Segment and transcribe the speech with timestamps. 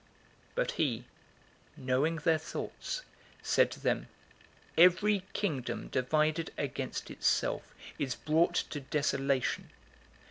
[0.53, 1.05] 011:017 But he,
[1.77, 3.03] knowing their thoughts,
[3.43, 4.07] said to them,
[4.75, 9.69] "Every kingdom divided against itself is brought to desolation.